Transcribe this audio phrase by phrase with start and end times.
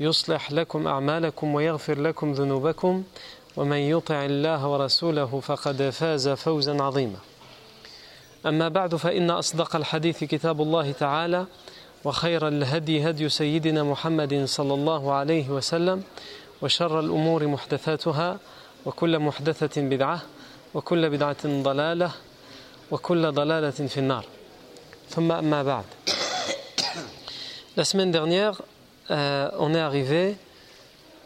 [0.00, 3.04] يصلح لكم أعمالكم ويغفر لكم ذنوبكم
[3.56, 7.18] ومن يطع الله ورسوله فقد فاز فوزا عظيما.
[8.46, 11.46] أما بعد فإن أصدق الحديث كتاب الله تعالى
[12.04, 16.02] وخير الهدي هدي سيدنا محمد صلى الله عليه وسلم
[16.62, 18.38] وشر الأمور محدثاتها
[18.86, 20.22] وكل محدثة بدعة
[20.74, 22.10] وكل بدعة ضلالة
[22.90, 24.24] وكل ضلالة في النار.
[25.08, 25.84] ثم أما بعد.
[27.76, 28.62] La semaine dernière,
[29.10, 30.36] euh, on est arrivé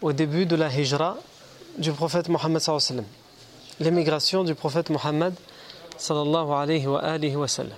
[0.03, 1.17] au début de la hijra
[1.79, 3.05] du prophète Mohammed alayhi
[3.81, 5.35] l'émigration du prophète Mohammed
[5.97, 7.77] sallallahu alayhi wa sallam.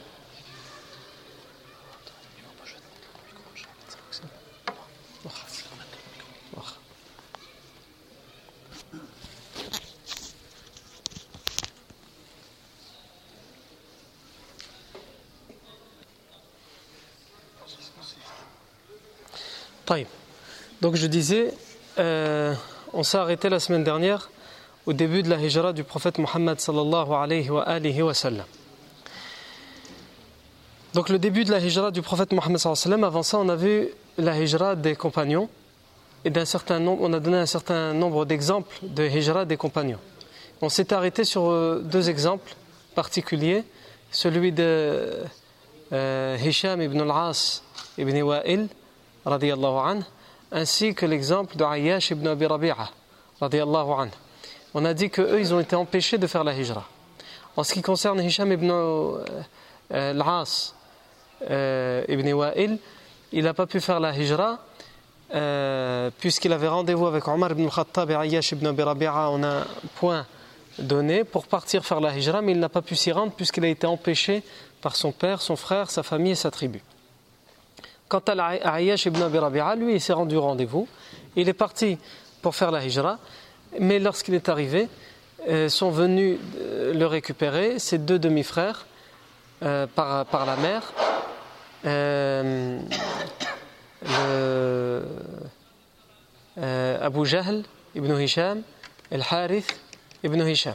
[20.81, 21.53] Donc je disais,
[21.99, 22.55] euh,
[22.95, 24.31] on s'est arrêté la semaine dernière
[24.87, 28.47] au début de la hijra du prophète Mohammed sallallahu alayhi wa sallam.
[30.95, 33.39] Donc le début de la hijra du prophète Mohammed sallallahu alayhi wa sallam, avant ça
[33.39, 35.51] on a vu la hijra des compagnons
[36.25, 40.01] et d'un certain nombre, on a donné un certain nombre d'exemples de hijra des compagnons.
[40.63, 42.55] On s'est arrêté sur euh, deux exemples
[42.95, 43.65] particuliers,
[44.11, 45.25] celui de
[45.93, 47.63] euh, Hisham ibn al-As
[47.99, 48.69] ibn Wa'il
[49.27, 50.05] radiallahu anhu,
[50.53, 52.91] ainsi que l'exemple de Ayyash ibn Abi Rabi'a.
[54.73, 56.85] On a dit qu'eux, ils ont été empêchés de faire la hijra.
[57.57, 59.25] En ce qui concerne Hisham ibn euh,
[59.91, 60.75] al-As
[61.51, 62.79] euh, ibn Wa'il,
[63.33, 64.59] il n'a pas pu faire la hijra
[65.35, 69.65] euh, puisqu'il avait rendez-vous avec Omar ibn al-Khattab et Ayyash ibn Abi Rabi'a en un
[69.97, 70.27] point
[70.79, 73.69] donné pour partir faire la hijra, mais il n'a pas pu s'y rendre puisqu'il a
[73.69, 74.43] été empêché
[74.81, 76.83] par son père, son frère, sa famille et sa tribu.
[78.11, 80.89] Quant à Ayyash ibn Abi Rabi'a, lui, il s'est rendu au rendez-vous.
[81.37, 81.97] Il est parti
[82.43, 83.21] pour faire la hijra,
[83.79, 84.89] mais lorsqu'il est arrivé,
[85.49, 88.85] euh, sont venus euh, le récupérer ses deux demi-frères
[89.63, 90.93] euh, par, la mer.
[91.85, 92.81] Le,
[97.01, 97.63] Abu Jahl
[97.95, 98.63] ibn Hisham
[99.13, 99.81] et le Harith
[100.25, 100.75] ibn Hisham.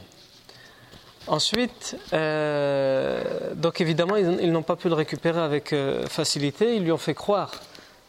[1.28, 3.20] Ensuite, euh,
[3.54, 6.76] donc évidemment, ils, n'ont pas pu le récupérer avec euh, facilité.
[6.76, 7.50] Ils lui ont fait croire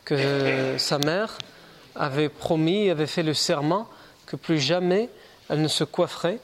[0.06, 1.38] que sa mère
[1.96, 3.88] avait promis, avait fait le serment
[4.28, 5.10] que plus jamais
[5.50, 6.40] elle ne se coifferait,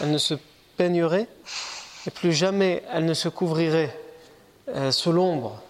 [0.00, 0.34] elle ne se
[0.76, 1.28] peignerait,
[2.06, 3.94] et plus jamais elle ne se couvrirait
[4.68, 5.62] euh, sous l'ombre,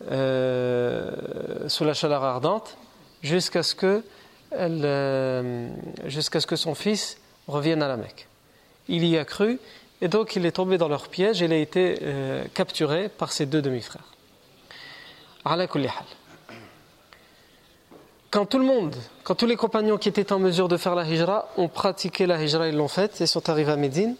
[0.00, 2.76] sous la chaleur ardente,
[3.22, 4.02] jusqu'à ce que
[6.06, 8.28] jusqu'à ce que son fils revienne à la Mecque
[8.88, 9.58] il y a cru,
[10.00, 13.46] et donc il est tombé dans leur piège il a été euh, capturé par ses
[13.46, 14.04] deux demi-frères.
[18.30, 21.04] Quand tout le monde, quand tous les compagnons qui étaient en mesure de faire la
[21.04, 24.16] hijra ont pratiqué la hijra, ils l'ont faite et sont arrivés à Médine,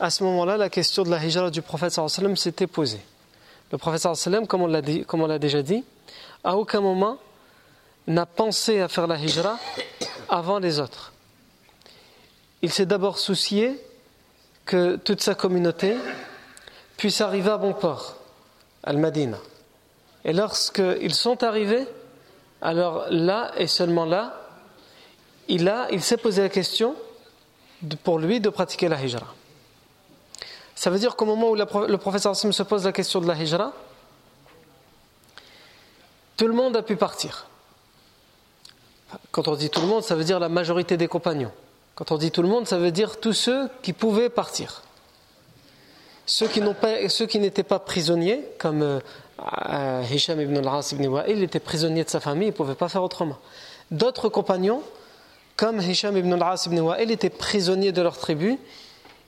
[0.00, 1.98] à ce moment-là, la question de la hijra du prophète
[2.36, 3.00] s'était posée.
[3.72, 5.84] Le prophète sallam, comme on l'a déjà dit,
[6.42, 7.18] à aucun moment
[8.06, 9.58] n'a pensé à faire la hijra
[10.28, 11.12] avant les autres.
[12.62, 13.78] Il s'est d'abord soucié
[14.64, 15.96] que toute sa communauté
[16.96, 18.16] puisse arriver à bon port,
[18.82, 19.38] Al-Madina.
[20.24, 21.86] Et lorsqu'ils sont arrivés,
[22.60, 24.40] alors là et seulement là,
[25.48, 26.94] il, il s'est posé la question
[28.04, 29.34] pour lui de pratiquer la hijra.
[30.74, 33.34] Ça veut dire qu'au moment où le professeur Hassim se pose la question de la
[33.34, 33.72] hijra,
[36.36, 37.46] tout le monde a pu partir.
[39.30, 41.52] Quand on dit tout le monde, ça veut dire la majorité des compagnons.
[42.00, 44.84] Quand on dit tout le monde, ça veut dire tous ceux qui pouvaient partir.
[46.24, 52.08] Ceux qui, n'étaient pas prisonniers, comme euh, Hisham ibn al-As ibn Wa'il, était prisonnier de
[52.08, 53.36] sa famille, il ne pouvait pas faire autrement.
[53.90, 54.80] D'autres compagnons,
[55.56, 58.58] comme Hisham ibn al-As ibn Wa'il étaient prisonniers de leur tribu,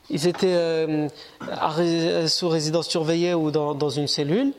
[0.09, 1.07] ils étaient euh,
[2.27, 4.51] sous résidence surveillée ou dans, une cellule,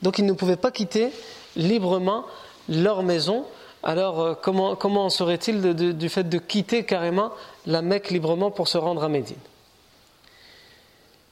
[0.00, 1.10] donc ils ne pouvaient pas quitter
[1.54, 2.24] librement
[2.70, 3.44] leur maison.
[3.82, 7.32] Alors euh, comment, comment serait-il du fait de quitter carrément
[7.66, 9.36] la Mecque librement pour se rendre à Médine?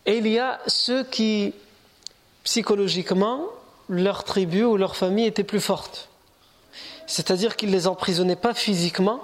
[0.06, 1.52] Et il y a ceux qui,
[2.44, 3.46] psychologiquement,
[3.88, 6.08] leur tribu ou leur famille était plus forte.
[7.06, 9.20] C'est-à-dire qu'ils ne les emprisonnaient pas physiquement,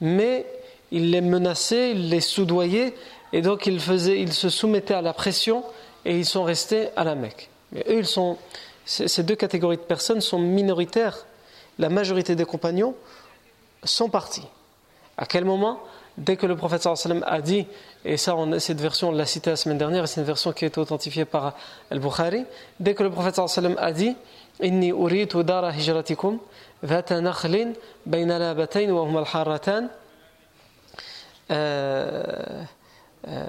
[0.00, 0.46] mais
[0.90, 2.94] ils les menaçaient, ils les soudoyaient,
[3.32, 5.64] et donc ils, ils se soumettaient à la pression
[6.04, 7.50] et ils sont restés à la Mecque.
[7.72, 8.38] Mais eux, ils sont,
[8.84, 11.26] ces deux catégories de personnes sont minoritaires.
[11.78, 12.94] La majorité des compagnons
[13.84, 14.46] sont partis.
[15.16, 15.80] À quel moment?
[16.16, 17.66] Dès que le prophète sallam a dit,
[18.04, 20.76] et ça, cette version, on l'a citée la semaine dernière, c'est une version qui est
[20.76, 21.54] authentifiée par
[21.92, 22.44] Al-Bukhari,
[22.80, 24.16] dès que le prophète sallam a dit,
[24.60, 25.08] Inni wa
[31.50, 32.22] euh,
[33.26, 33.46] euh,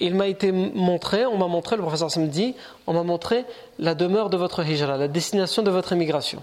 [0.00, 2.54] il m'a été montré, on m'a montré, le professeur me dit,
[2.86, 3.44] on m'a montré
[3.78, 6.42] la demeure de votre hijra, la destination de votre émigration.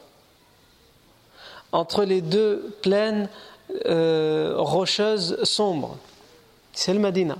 [1.75, 3.27] Entre les deux plaines
[3.85, 5.97] euh, rocheuses sombres,
[6.71, 7.35] c'est le Madina,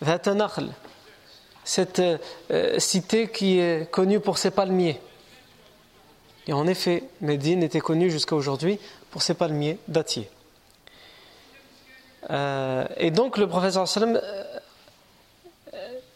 [0.00, 0.66] Vatanakhl,
[1.62, 2.02] cette
[2.50, 5.00] euh, cité qui est connue pour ses palmiers.
[6.48, 8.80] Et en effet, Médine était connue jusqu'à aujourd'hui
[9.12, 10.28] pour ses palmiers dattiers.
[12.30, 14.20] Euh, et donc le professeur sallam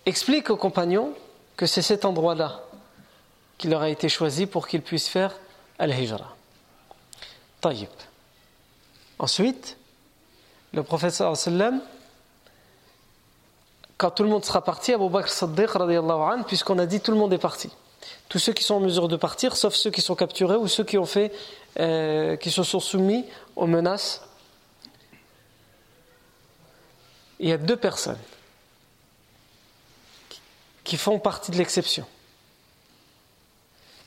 [0.05, 1.13] explique aux compagnons
[1.57, 2.65] que c'est cet endroit-là
[3.57, 5.39] qui leur a été choisi pour qu'ils puissent faire
[5.79, 6.36] al-hijra.
[9.19, 9.77] Ensuite,
[10.73, 11.81] le professeur sallam
[13.99, 15.71] quand tout le monde sera parti, Abu Bakr Saddiq,
[16.47, 17.71] puisqu'on a dit tout le monde est parti.
[18.29, 20.85] Tous ceux qui sont en mesure de partir, sauf ceux qui sont capturés ou ceux
[20.85, 21.33] qui ont fait,
[21.81, 23.25] euh, qui se sont soumis
[23.57, 24.23] aux menaces
[27.39, 28.19] il y a deux personnes
[30.85, 32.07] qui font partie de l'exception.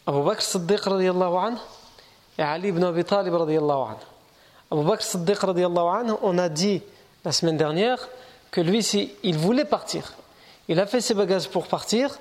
[0.08, 1.10] Abu Bakr et
[2.44, 3.96] Ali ibn Abi Talib anhu.
[4.72, 6.82] Abu Bakr Siddiq anhu, on a dit
[7.26, 8.10] la semaine dernière
[8.52, 8.80] que lui,
[9.24, 10.14] il voulait partir.
[10.68, 12.20] Il a fait ses bagages pour partir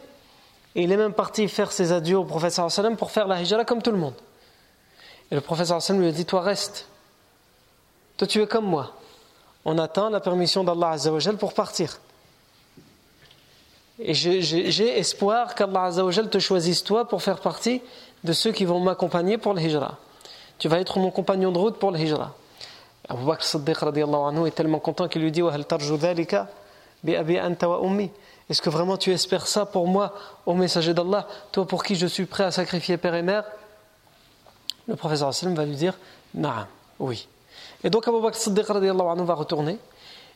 [0.75, 3.65] et il est même parti faire ses adieux au professeur sallam pour faire la hijra
[3.65, 4.15] comme tout le monde.
[5.31, 6.87] Et le professeur sallam lui a dit Toi, reste.
[8.17, 8.93] Toi, tu es comme moi
[9.69, 11.99] on attend la permission d'Allah Azzawajal pour partir.
[13.99, 17.83] Et j'ai espoir qu'Allah Azzawajal te choisisse toi pour faire partie
[18.25, 19.99] de ceux qui vont m'accompagner pour le hijra.
[20.59, 22.35] Tu vas être mon compagnon de route pour le hijra.
[23.09, 25.41] Abu Bakr Siddiq anhu est tellement content qu'il lui dit
[28.51, 30.13] Est-ce que vraiment tu espères ça pour moi,
[30.47, 33.45] ô messager d'Allah, toi pour qui je suis prêt à sacrifier père et mère?
[34.87, 35.97] Le professeur va lui dire
[36.35, 36.67] Naam,
[36.99, 37.29] oui.
[37.85, 39.79] Et donc Abu Bakr Siddiq anhu va retourner.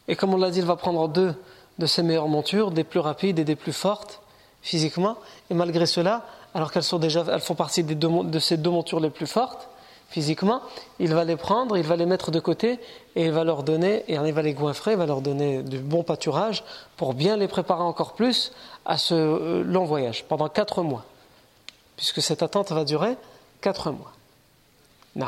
[0.09, 1.35] Et comme on l'a dit, il va prendre deux
[1.79, 4.21] de ses meilleures montures, des plus rapides et des plus fortes
[4.63, 5.17] physiquement.
[5.51, 6.25] Et malgré cela,
[6.55, 9.27] alors qu'elles sont déjà, elles font partie des deux, de ces deux montures les plus
[9.27, 9.69] fortes
[10.13, 10.61] physiquement,
[10.99, 12.79] il va les prendre, il va les mettre de côté
[13.17, 15.79] et il va leur donner, et il va les goinfrer, il va leur donner du
[15.79, 16.65] bon pâturage
[16.99, 18.53] pour bien les préparer encore plus
[18.85, 21.05] à ce euh, long voyage pendant quatre mois,
[21.97, 23.17] puisque cette attente va durer
[23.63, 24.13] quatre mois.
[25.17, 25.27] Non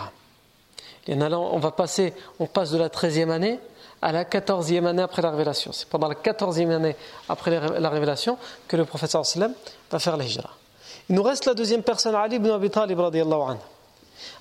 [1.07, 3.59] on va passer, on passe de la 13e année
[4.03, 5.73] à la 14e année après la révélation.
[5.73, 6.97] C'est pendant la 14e année
[7.29, 7.51] après
[7.81, 8.37] la révélation
[8.69, 9.55] que le sallam
[9.91, 10.51] va faire la hijra.
[11.09, 13.59] Il nous reste la deuxième personne, Ali ibn Abi Talib anhu.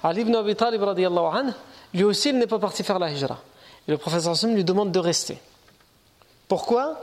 [0.04, 1.52] Ali ibn Abi Talib anhu,
[1.94, 3.40] lui aussi il n'est pas parti faire la hijra.
[3.88, 5.38] Et le sallam lui demande de rester.
[6.48, 7.00] Pourquoi?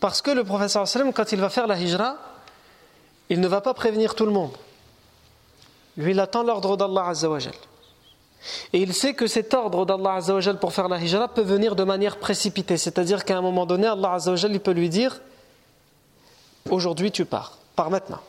[0.00, 2.16] Parce que le sallam quand il va faire la hijra,
[3.28, 4.52] il ne va pas prévenir tout le monde.
[5.96, 7.38] Lui il attend l'ordre d'Allah azza wa
[8.72, 11.84] et il sait que cet ordre d'Allah Azzawajal pour faire la hijra peut venir de
[11.84, 12.76] manière précipitée.
[12.76, 15.20] C'est-à-dire qu'à un moment donné, Allah Azzawajal il peut lui dire
[16.70, 18.20] Aujourd'hui tu pars, pars maintenant.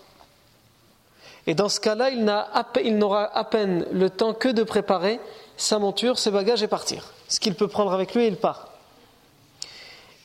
[1.48, 5.20] Et dans ce cas-là, il n'aura à peine le temps que de préparer
[5.56, 7.14] sa monture, ses bagages et partir.
[7.30, 8.68] Ce qu'il peut prendre avec lui, il part.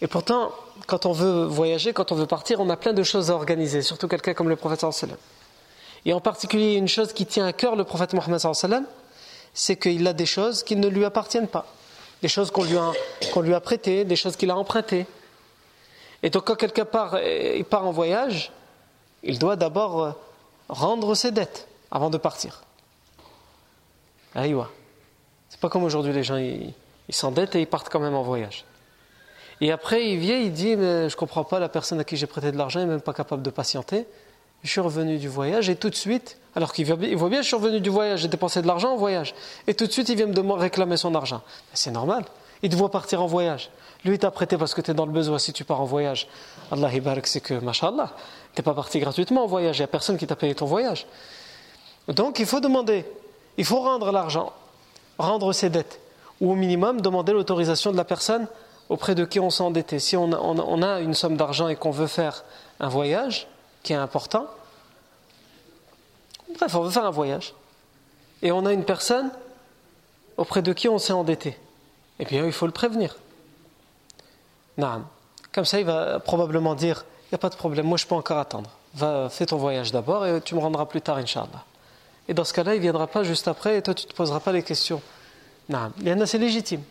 [0.00, 0.50] Et pourtant,
[0.88, 3.82] quand on veut voyager, quand on veut partir, on a plein de choses à organiser,
[3.82, 4.84] surtout quelqu'un comme le prophète.
[6.04, 8.40] Et en particulier, une chose qui tient à cœur le prophète Mohammed
[9.54, 11.66] c'est qu'il a des choses qui ne lui appartiennent pas,
[12.20, 12.92] des choses qu'on lui, a,
[13.42, 15.06] lui a prêtées, des choses qu'il a empruntées.
[16.24, 18.50] Et donc quand quelqu'un part, il part en voyage,
[19.22, 20.10] il doit d'abord euh,
[20.72, 22.62] rendre ses dettes avant de partir.
[24.34, 24.70] Aïwa.
[25.48, 26.74] C'est pas comme aujourd'hui, les gens ils
[27.10, 28.64] s'endettent et ils partent quand même en voyage.
[29.60, 32.26] Et après, il vient, il dit Mais je comprends pas, la personne à qui j'ai
[32.26, 34.06] prêté de l'argent n'est même pas capable de patienter.
[34.62, 37.56] Je suis revenu du voyage et tout de suite, alors qu'il voit bien, je suis
[37.56, 39.34] revenu du voyage, j'ai dépensé de l'argent en voyage.
[39.66, 41.42] Et tout de suite, il vient me réclamer son argent.
[41.74, 42.24] C'est normal.
[42.62, 43.70] Il te voit partir en voyage.
[44.04, 45.84] Lui, il t'a prêté parce que tu es dans le besoin si tu pars en
[45.84, 46.28] voyage.
[46.70, 46.90] Allah
[47.24, 48.12] c'est que, mashallah,
[48.54, 49.78] tu n'es pas parti gratuitement en voyage.
[49.78, 51.06] Il n'y a personne qui t'a payé ton voyage.
[52.08, 53.04] Donc, il faut demander,
[53.56, 54.52] il faut rendre l'argent,
[55.18, 56.00] rendre ses dettes.
[56.40, 58.46] Ou au minimum, demander l'autorisation de la personne
[58.88, 59.98] auprès de qui on s'est endetté.
[59.98, 62.44] Si on a une somme d'argent et qu'on veut faire
[62.80, 63.46] un voyage,
[63.82, 64.46] qui est important.
[66.58, 67.54] Bref, on veut faire un voyage.
[68.42, 69.30] Et on a une personne
[70.36, 71.58] auprès de qui on s'est endetté.
[72.18, 73.16] Eh bien, il faut le prévenir.
[75.52, 78.38] Comme ça, il va probablement dire n'y a pas de problème, moi je peux encore
[78.38, 78.70] attendre.
[78.94, 81.64] Va, fais ton voyage d'abord et tu me rendras plus tard, Inch'Allah.
[82.28, 84.16] Et dans ce cas-là, il ne viendra pas juste après et toi tu ne te
[84.16, 85.00] poseras pas les questions.
[85.68, 85.92] Non.
[85.98, 86.82] Il y en a, c'est légitime.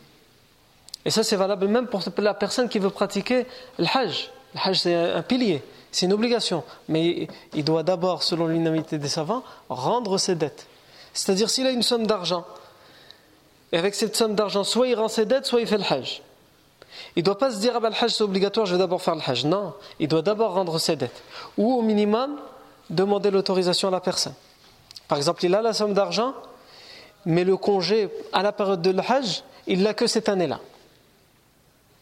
[1.04, 3.46] Et ça, c'est valable même pour la personne qui veut pratiquer
[3.78, 4.30] le Hajj.
[4.54, 5.62] Le Hajj, c'est un pilier.
[5.90, 6.64] C'est une obligation.
[6.88, 10.66] Mais il doit d'abord, selon l'unanimité des savants, rendre ses dettes.
[11.12, 12.46] C'est-à-dire, s'il a une somme d'argent,
[13.72, 16.22] et avec cette somme d'argent, soit il rend ses dettes, soit il fait le hajj.
[17.16, 19.02] Il ne doit pas se dire, ah ben, le hajj c'est obligatoire, je vais d'abord
[19.02, 19.44] faire le hajj.
[19.44, 21.22] Non, il doit d'abord rendre ses dettes.
[21.56, 22.36] Ou au minimum,
[22.90, 24.34] demander l'autorisation à la personne.
[25.08, 26.34] Par exemple, il a la somme d'argent,
[27.24, 30.60] mais le congé à la période de le hajj, il l'a que cette année-là.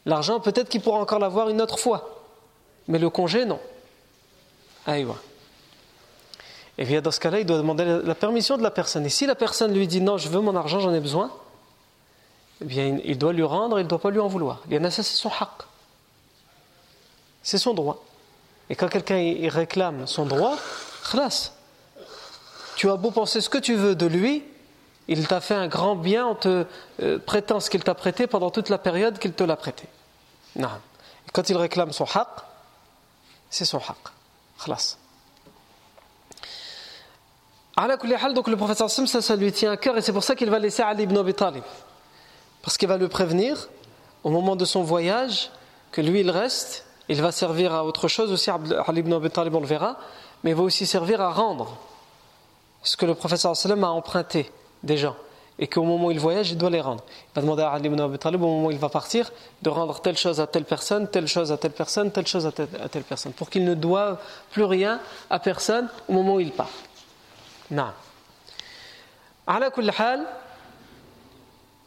[0.07, 2.23] L'argent, peut-être qu'il pourra encore l'avoir une autre fois.
[2.89, 3.61] Mais le congé, non.
[6.79, 9.05] Et bien dans ce cas-là, il doit demander la permission de la personne.
[9.05, 11.31] Et si la personne lui dit non, je veux mon argent, j'en ai besoin,
[12.61, 14.61] eh bien il doit lui rendre, il ne doit pas lui en vouloir.
[14.69, 15.49] Il y en a ça, c'est son haq.
[17.43, 18.05] C'est son droit.
[18.69, 20.57] Et quand quelqu'un réclame son droit,
[21.11, 21.53] khlas.
[22.77, 24.45] Tu as beau penser ce que tu veux de lui,
[25.09, 26.65] il t'a fait un grand bien en te
[27.03, 29.89] euh, prêtant ce qu'il t'a prêté pendant toute la période qu'il te l'a prêté.
[30.57, 30.69] Non.
[31.27, 32.29] Et quand il réclame son haq,
[33.51, 33.97] c'est son haq.
[34.63, 34.97] Khlas.
[38.35, 40.51] Donc le professeur Sim, ça, ça lui tient à cœur et c'est pour ça qu'il
[40.51, 41.63] va laisser Ali ibn Abi Talib.
[42.63, 43.69] Parce qu'il va le prévenir
[44.25, 45.51] au moment de son voyage
[45.93, 49.55] que lui il reste, il va servir à autre chose aussi, Ali ibn Abi Talib
[49.55, 49.97] on le verra,
[50.45, 51.77] mais il va aussi servir à rendre
[52.83, 54.51] ce que le professeur a emprunté
[54.83, 55.17] des gens
[55.61, 57.05] et qu'au moment où il voyage, il doit les rendre.
[57.07, 59.69] Il va demander à Ali ibn Abi Talib, au moment où il va partir, de
[59.69, 63.05] rendre telle chose à telle personne, telle chose à telle personne, telle chose à telle,
[63.05, 64.17] personne, pour qu'il ne doive
[64.51, 66.71] plus rien à personne au moment où il part.
[67.71, 67.93] Non.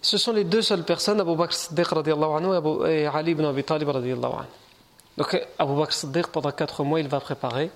[0.04, 3.90] Ce sont les deux seules personnes, Abu Bakr Siddiq anhu et Ali ibn Abi Talib.
[5.18, 7.72] Donc Abu Bakr Siddiq, pendant quatre mois, il va préparer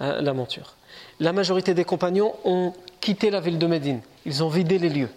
[0.00, 0.74] hein, la monture.
[1.20, 4.00] La majorité des compagnons ont quitté la ville de Médine.
[4.24, 5.10] Ils ont vidé les lieux.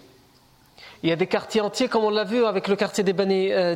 [1.04, 3.52] Il y a des quartiers entiers, comme on l'a vu avec le quartier des Bani
[3.52, 3.76] euh,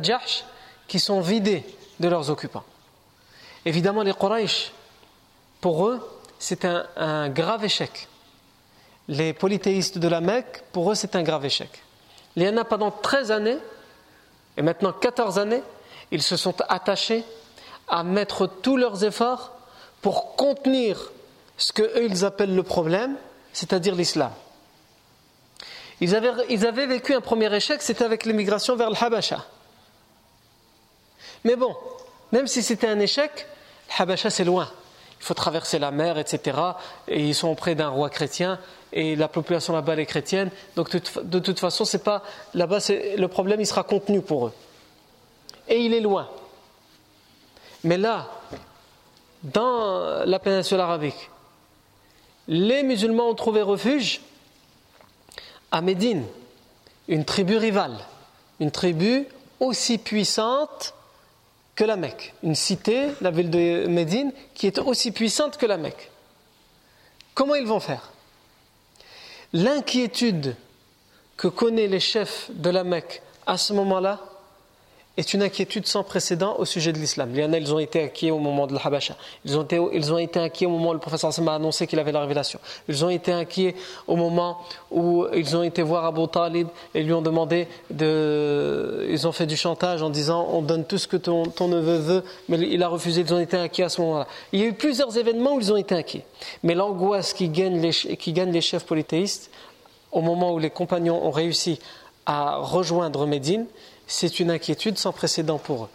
[0.88, 1.64] qui sont vidés
[2.00, 2.64] de leurs occupants.
[3.64, 4.72] Évidemment, les Quraysh,
[5.60, 6.00] pour eux,
[6.38, 8.08] c'est un, grave échec.
[9.08, 11.70] Les polythéistes de la Mecque, pour eux, c'est un grave échec.
[12.36, 13.58] Il y en a pendant 13 années,
[14.56, 15.62] et maintenant 14 années,
[16.10, 17.24] ils se sont attachés
[17.88, 19.52] à mettre tous leurs efforts
[20.00, 21.12] pour contenir
[21.56, 23.16] ce qu'eux ils appellent le problème,
[23.52, 24.32] c'est-à-dire l'islam.
[26.00, 29.44] Ils avaient, vécu un premier échec, c'était avec l'émigration vers le Habasha.
[31.44, 31.76] Mais bon,
[32.32, 33.46] même si c'était un échec,
[33.88, 34.70] le Habasha c'est loin.
[35.20, 36.58] Il faut traverser la mer, etc.
[37.08, 38.58] Et ils sont auprès d'un roi chrétien
[38.94, 40.50] et la population là-bas est chrétienne.
[40.76, 42.22] Donc de toute façon, c'est pas
[42.54, 44.52] là-bas, le problème il sera contenu pour eux.
[45.68, 46.30] Et il est loin.
[47.82, 48.30] Mais là,
[49.42, 51.28] dans la péninsule arabique,
[52.46, 54.20] les musulmans ont trouvé refuge
[55.72, 56.24] à Médine,
[57.08, 57.98] une tribu rivale,
[58.60, 59.26] une tribu
[59.58, 60.94] aussi puissante
[61.74, 65.78] que la Mecque, une cité, la ville de Médine, qui est aussi puissante que la
[65.78, 66.10] Mecque.
[67.34, 68.13] Comment ils vont faire?
[69.54, 70.56] L'inquiétude
[71.36, 74.20] que connaissent les chefs de la Mecque à ce moment-là,
[75.16, 77.30] est une inquiétude sans précédent au sujet de l'islam.
[77.32, 79.16] Il y en a, ils ont été inquiets au moment de l'Habasha.
[79.44, 81.86] Ils ont, été, ils ont été inquiets au moment où le professeur Hassan a annoncé
[81.86, 82.58] qu'il avait la révélation.
[82.88, 83.76] Ils ont été inquiets
[84.08, 84.58] au moment
[84.90, 89.06] où ils ont été voir Abu Talib et lui ont demandé de.
[89.08, 91.96] Ils ont fait du chantage en disant on donne tout ce que ton, ton neveu
[91.96, 93.20] veut, mais il a refusé.
[93.20, 94.26] Ils ont été inquiets à ce moment-là.
[94.52, 96.24] Il y a eu plusieurs événements où ils ont été inquiets.
[96.64, 99.50] Mais l'angoisse qui gagne les, qui gagne les chefs polythéistes,
[100.10, 101.78] au moment où les compagnons ont réussi
[102.26, 103.66] à rejoindre Médine,
[104.06, 105.88] c'est une inquiétude sans précédent pour eux,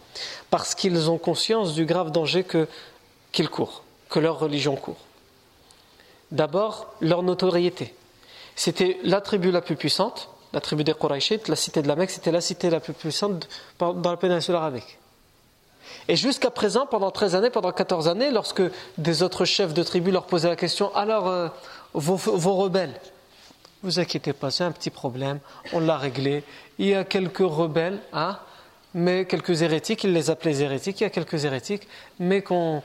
[0.50, 2.46] parce qu'ils ont conscience du grave danger
[3.32, 4.98] qu'ils courent, que leur religion court.
[6.32, 7.94] D'abord, leur notoriété.
[8.56, 12.12] C'était la tribu la plus puissante, la tribu des Qurayshites, la cité de la Mecque,
[12.12, 13.48] c'était la cité la plus puissante
[13.80, 15.00] dans la péninsule arabique.
[16.08, 18.64] Et jusqu'à présent, pendant 13 années, pendant 14 années, lorsque
[18.98, 21.50] des autres chefs de tribu leur posaient la question, alors euh,
[21.94, 23.00] vos, rebelles,
[23.84, 25.40] vous inquiétez pas, c'est un petit problème,
[25.74, 26.44] on l'a réglé.
[26.80, 28.40] Il y a quelques rebelles, hein,
[28.94, 31.88] mais quelques hérétiques, ils les appelaient hérétiques, il y a quelques hérétiques,
[32.20, 32.82] mais qu'on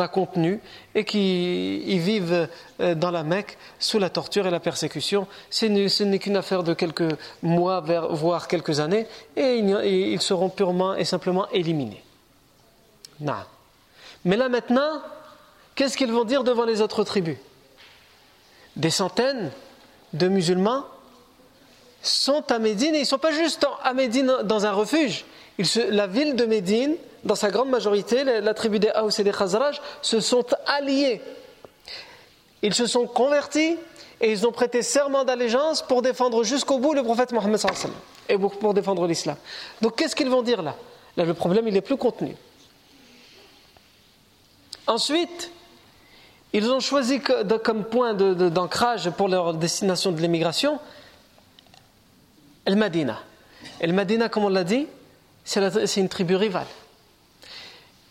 [0.00, 0.58] a contenus
[0.94, 2.48] et qui vivent
[2.80, 5.28] euh, dans la Mecque sous la torture et la persécution.
[5.50, 5.66] Ce
[6.02, 11.48] n'est qu'une affaire de quelques mois, voire quelques années, et ils seront purement et simplement
[11.50, 12.02] éliminés.
[14.24, 15.02] Mais là maintenant,
[15.74, 17.36] qu'est-ce qu'ils vont dire devant les autres tribus?
[18.74, 19.52] Des centaines
[20.14, 20.84] de musulmans
[22.02, 25.24] sont à Médine et ils ne sont pas juste à Médine dans un refuge.
[25.88, 29.80] la ville de Médine, dans sa grande majorité, la, tribu des Haous et des Khazraj,
[30.02, 31.20] se sont alliés.
[32.62, 33.76] Ils se sont convertis
[34.20, 37.60] et ils ont prêté serment d'allégeance pour défendre jusqu'au bout le prophète Mohammed
[38.28, 39.36] et pour défendre l'islam.
[39.80, 40.76] Donc qu'est-ce qu'ils vont dire là?
[41.16, 42.34] Là, le problème, il est plus contenu.
[44.86, 45.50] Ensuite,
[46.52, 47.20] ils ont choisi
[47.62, 50.78] comme point d'ancrage pour leur destination de l'émigration
[52.64, 53.20] El Madina.
[53.80, 54.86] El Madina, comme on l'a dit,
[55.44, 56.66] c'est une tribu rivale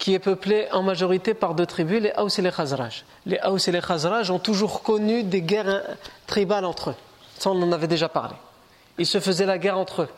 [0.02, 3.06] qui est peuplée en majorité par deux tribus, les Haus et les Khazraj.
[3.28, 5.84] Les Haus et les Khazraj ont toujours connu des guerres
[6.26, 6.96] tribales entre eux.
[7.38, 8.34] Ça, on en avait déjà parlé.
[8.98, 10.10] Ils se faisaient la guerre entre eux.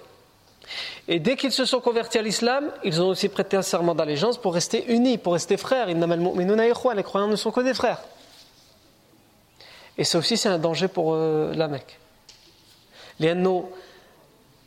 [1.09, 4.37] Et dès qu'ils se sont convertis à l'islam, ils ont aussi prêté un serment d'allégeance
[4.37, 5.87] pour rester unis, pour rester frères.
[5.87, 7.99] Les croyants ne sont que des frères.
[9.97, 11.99] Et ça aussi, c'est un danger pour euh, la Mecque.
[13.19, 13.35] Les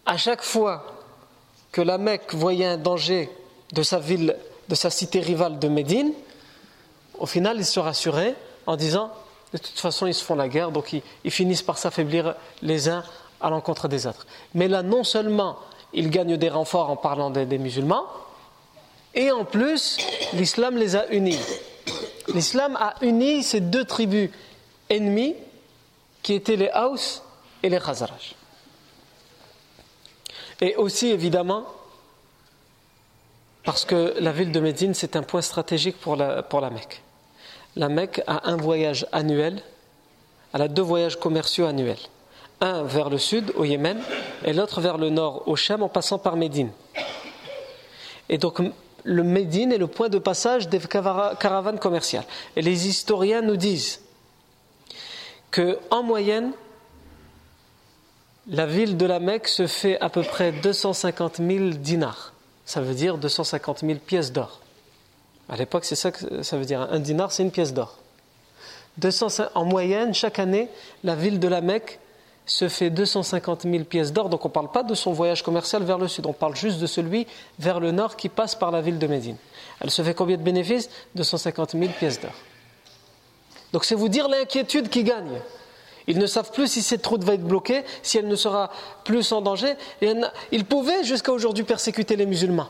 [0.06, 0.84] à chaque fois
[1.72, 3.28] que la Mecque voyait un danger
[3.72, 4.36] de sa ville,
[4.68, 6.12] de sa cité rivale de Médine,
[7.18, 8.34] au final, ils se rassuraient
[8.66, 9.10] en disant
[9.52, 13.04] de toute façon, ils se font la guerre, donc ils, finissent par s'affaiblir les uns
[13.40, 14.26] à l'encontre des autres.
[14.54, 15.56] Mais là, non seulement
[15.92, 18.04] ils gagnent des renforts en parlant des, musulmans,
[19.14, 19.98] et en plus,
[20.34, 21.38] l'islam les a unis.
[22.34, 24.30] L'islam a uni ces deux tribus
[24.90, 25.36] ennemies
[26.22, 27.22] qui étaient les Haus
[27.62, 28.34] et les Khazraj.
[30.60, 31.64] Et aussi, évidemment,
[33.64, 37.02] parce que la ville de Médine, c'est un point stratégique pour la, pour la Mecque.
[37.74, 39.62] La Mecque a un voyage annuel,
[40.54, 41.98] elle a deux voyages commerciaux annuels
[42.60, 44.00] un vers le sud, au Yémen,
[44.44, 46.70] et l'autre vers le nord, au Shem, en passant par Médine.
[48.28, 48.60] Et donc,
[49.04, 52.24] le Médine est le point de passage des caravanes commerciales.
[52.56, 54.00] Et les historiens nous disent
[55.50, 56.52] que, en moyenne,
[58.48, 62.32] la ville de la Mecque se fait à peu près 250 000 dinars.
[62.64, 64.60] Ça veut dire 250 000 pièces d'or.
[65.48, 66.80] À l'époque, c'est ça que ça veut dire.
[66.90, 67.98] Un dinar, c'est une pièce d'or.
[69.54, 70.68] En moyenne, chaque année,
[71.04, 72.00] la ville de la Mecque
[72.46, 74.28] se fait 250 000 pièces d'or.
[74.28, 76.78] Donc on ne parle pas de son voyage commercial vers le sud, on parle juste
[76.78, 77.26] de celui
[77.58, 79.36] vers le nord qui passe par la ville de Médine.
[79.80, 80.88] Elle se fait combien de bénéfices?
[81.16, 82.32] 250 000 pièces d'or.
[83.72, 85.40] Donc c'est vous dire l'inquiétude qui gagne.
[86.06, 88.70] Ils ne savent plus si cette route va être bloquée, si elle ne sera
[89.04, 89.74] plus en danger.
[90.00, 90.12] Et
[90.52, 92.68] ils pouvaient jusqu'à aujourd'hui persécuter les musulmans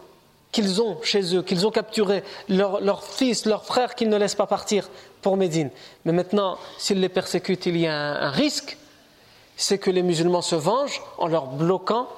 [0.53, 4.46] qu'ils ont chez eux, qu'ils ont capturés, leurs fils, leurs frères qu'ils ne laissent pas
[4.46, 4.88] partir
[5.20, 5.70] pour Médine.
[6.07, 8.79] Mais maintenant, s'ils les persécutent, il y a un risque
[9.57, 12.09] c'est que les musulmans se vengent en leur bloquant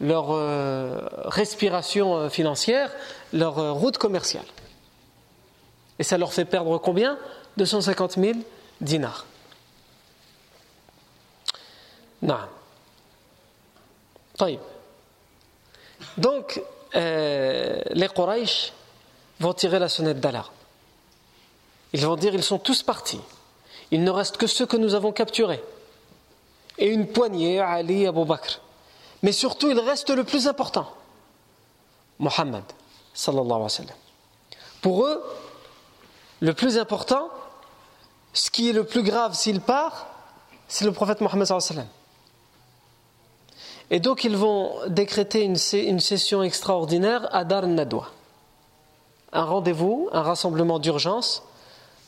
[0.00, 2.90] leur euh, respiration euh, financière,
[3.32, 4.44] leur euh, route commerciale.
[5.98, 7.18] Et ça leur fait perdre combien?
[7.56, 8.38] 250 000
[8.80, 9.26] dinars.
[12.22, 12.38] Non.
[16.16, 16.62] Donc,
[16.94, 18.72] les Quraysh
[19.40, 20.52] vont tirer la sonnette d'alarme.
[21.92, 23.20] Ils vont dire ils sont tous partis.
[23.90, 25.62] Il ne reste que ceux que nous avons capturés
[26.78, 28.60] et une poignée, Ali Abu Bakr.
[29.22, 30.92] Mais surtout, il reste le plus important,
[32.18, 32.64] Mohammed,
[33.14, 33.68] sallallahu.
[34.82, 35.24] Pour eux,
[36.40, 37.30] le plus important,
[38.34, 40.08] ce qui est le plus grave s'il part,
[40.68, 42.05] c'est le prophète Mohammed sallallahu alayhi wa sallam.
[43.90, 48.08] Et donc, ils vont décréter une, session extraordinaire à Dar Nadwa.
[49.32, 51.42] Un rendez-vous, un rassemblement d'urgence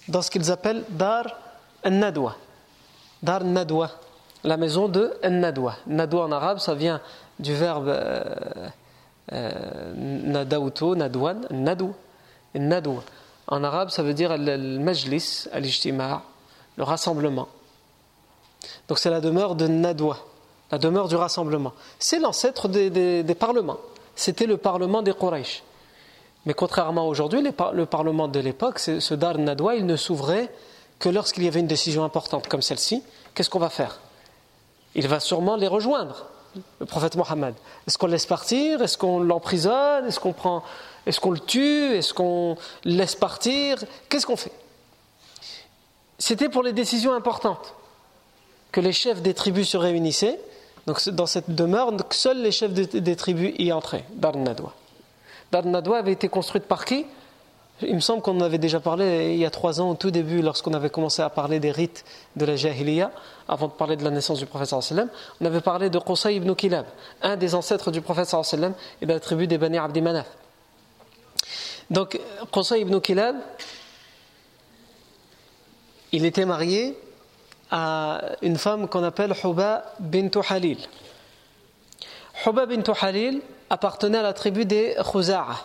[0.09, 1.27] dans ce qu'ils appellent Dar
[1.85, 2.37] Nadwa.
[3.23, 3.91] Dar Nadwa
[4.45, 5.77] la maison de Nadwa.
[5.87, 7.01] Nadwa en arabe, ça vient
[7.39, 8.25] du verbe euh,
[9.33, 9.95] euh,
[10.95, 11.95] nadwan, nadou.
[12.55, 13.03] Nadwa.
[13.47, 17.49] En arabe, ça veut dire le majlis, al le rassemblement.
[18.89, 20.19] Donc c'est la demeure de Nadwa,
[20.71, 21.73] la demeure du rassemblement.
[21.99, 23.79] C'est l'ancêtre des, parlements.
[24.17, 25.63] C'était le parlement des Quraysh.
[26.47, 30.51] Mais contrairement aujourd'hui, le parlement de l'époque, ce Dar Nadwa, il ne s'ouvrait
[30.99, 33.03] que lorsqu'il y avait une décision importante comme celle-ci.
[33.35, 34.01] Qu'est-ce qu'on va faire?
[34.95, 36.27] Il va sûrement les rejoindre,
[36.81, 37.55] le prophète Mohammed
[37.87, 38.83] Est-ce qu'on laisse partir?
[38.83, 40.07] Est-ce qu'on l'emprisonne?
[40.07, 40.65] Est-ce qu'on prend
[41.07, 41.95] Est-ce qu'on le tue?
[41.95, 43.79] Est-ce qu'on laisse partir?
[44.09, 44.53] Qu'est-ce qu'on fait?
[46.19, 47.75] C'était pour les décisions importantes
[48.73, 50.41] que les chefs des tribus se réunissaient.
[50.89, 54.73] Donc dans cette demeure, seuls les chefs des tribus y entraient, Dar Nadwa.
[55.53, 57.05] Dar Nadwa avait été construite par qui?
[57.83, 60.11] Il me semble qu'on en avait déjà parlé il y a trois ans, au tout
[60.11, 63.11] début, lorsqu'on avait commencé à parler des rites de la Jahiliya,
[63.49, 66.87] avant de parler de la naissance du prophète on avait parlé de Qusay ibn Kilab,
[67.21, 68.35] un des ancêtres du prophète
[69.03, 70.27] et de la tribu des Bani Abdi Manaf.
[71.91, 72.19] Donc,
[72.51, 73.37] Qusay ibn Kilab,
[76.13, 76.97] il était marié
[77.71, 80.79] à une femme qu'on appelle Huba bint Halil.
[82.47, 85.57] Huba bint Halil appartenait à la tribu des Khuza'a.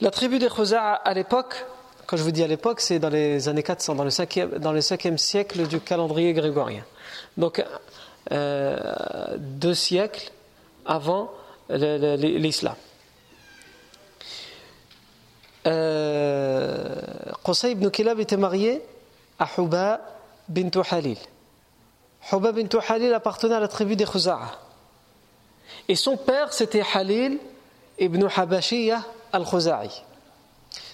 [0.00, 1.64] La tribu des Khuza'a à l'époque,
[2.06, 4.72] quand je vous dis à l'époque, c'est dans les années 400, dans le 5e, dans
[4.72, 6.84] le siècle du calendrier grégorien.
[7.36, 7.64] Donc,
[8.32, 8.76] euh,
[9.38, 10.30] deux siècles
[10.84, 11.32] avant
[11.68, 12.74] l'islam.
[15.66, 16.94] Euh,
[17.44, 18.82] Qusay ibn Kilab était marié
[19.38, 20.00] à Huba
[20.48, 21.18] bint Halil.
[22.32, 24.58] Huba bint Halil appartenait à la tribu des Khuza'a.
[25.88, 27.38] Et son père, c'était Halil
[27.98, 30.02] ibn Habashiyah al-Khuza'i.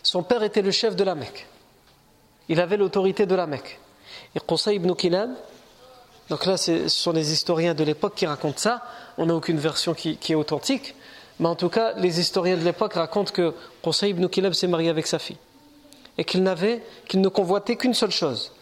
[0.03, 1.47] Son père était le chef de la Mecque.
[2.49, 3.79] Il avait l'autorité de la Mecque.
[4.35, 5.31] Et Qusay ibn Kilab,
[6.29, 8.83] donc là ce sont les historiens de l'époque qui racontent ça,
[9.19, 10.95] on n'a aucune version qui, est authentique,
[11.39, 14.91] mais en tout cas les historiens de l'époque racontent que Qusay ibn Kilab s'est marié
[14.91, 15.39] avec sa fille.
[16.19, 18.53] Et qu'il n'avait, qu'il ne convoitait qu'une seule chose,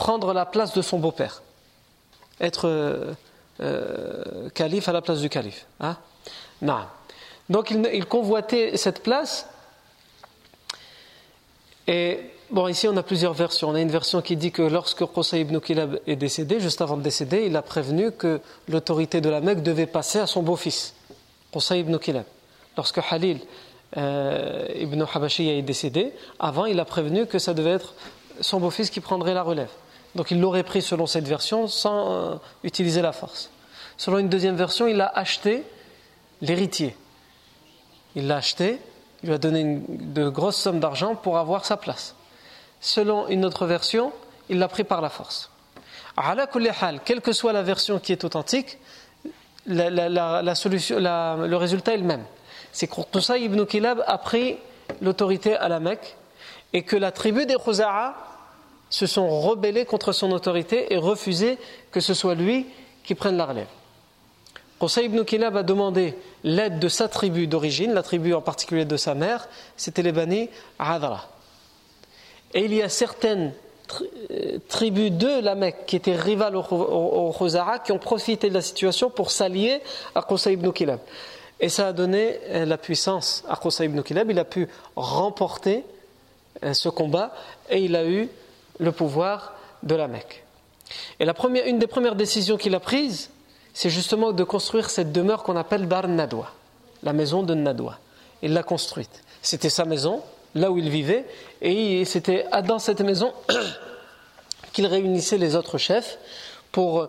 [0.00, 1.42] prendre la place de son beau-père.
[2.40, 3.12] Être euh,
[3.60, 5.66] euh, calife à la place du calife.
[5.78, 5.98] Hein?
[6.62, 6.78] Non.
[7.50, 9.46] Donc il, convoitait cette place.
[11.86, 12.18] Et
[12.50, 13.68] bon, ici on a plusieurs versions.
[13.68, 16.96] On a une version qui dit que lorsque Qusay ibn Kilab est décédé, juste avant
[16.96, 20.94] de décéder, il a prévenu que l'autorité de la Mecque devait passer à son beau-fils,
[21.52, 22.24] Qusay ibn Kilab.
[22.78, 23.40] Lorsque Halil
[23.98, 27.92] euh, ibn Habashiyya est décédé, avant il a prévenu que ça devait être
[28.40, 29.68] son beau-fils qui prendrait la relève.
[30.14, 33.50] Donc il l'aurait pris selon cette version sans euh, utiliser la force.
[33.96, 35.64] Selon une deuxième version, il a acheté
[36.40, 36.96] l'héritier
[38.16, 38.78] il l'a acheté,
[39.22, 42.14] il lui a donné de grosses sommes d'argent pour avoir sa place.
[42.80, 44.12] Selon une autre version,
[44.48, 45.50] il l'a pris par la force.
[47.04, 48.78] quelle que soit la version qui est authentique,
[49.66, 52.24] la, solution, le résultat est le même.
[52.72, 54.56] C'est que Qusay ibn Kilab a pris
[55.00, 56.16] l'autorité à la Mecque
[56.72, 58.14] et que la tribu des Khuza'a
[58.90, 61.58] se sont rebellés contre son autorité et refusé
[61.92, 62.66] que ce soit lui
[63.04, 63.68] qui prenne la relève.
[64.80, 68.96] Qusay ibn Kilab a demandé l'aide de sa tribu d'origine, la tribu en particulier de
[68.96, 70.48] sa mère, c'était les Bani
[70.78, 71.28] Adra.
[72.54, 73.52] Et il y a certaines
[74.30, 78.62] euh, tribus de la Mecque qui étaient rivales au Khuzara qui ont profité de la
[78.62, 79.80] situation pour s'allier
[80.14, 81.00] à Qusay ibn Kilab.
[81.60, 84.30] Et ça a donné euh, la puissance à Qusay ibn Kilab.
[84.30, 85.84] Il a pu remporter
[86.64, 87.34] euh, ce combat
[87.68, 88.30] et il a eu
[88.80, 90.44] le pouvoir de la Mecque.
[91.20, 93.30] Et la première, une des premières décisions qu'il a prises,
[93.72, 96.50] c'est justement de construire cette demeure qu'on appelle Dar Nadwa,
[97.02, 97.98] la maison de Nadwa.
[98.42, 99.22] Il l'a construite.
[99.42, 100.22] C'était sa maison,
[100.54, 101.26] là où il vivait,
[101.62, 103.32] et c'était dans cette maison
[104.72, 106.18] qu'il réunissait les autres chefs
[106.72, 107.08] pour